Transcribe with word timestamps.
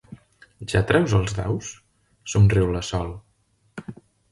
Ja 0.71 0.81
treus 0.91 1.13
els 1.17 1.35
daus? 1.41 1.69
—somriu 1.77 2.73
la 2.79 2.83
Sol. 2.91 3.15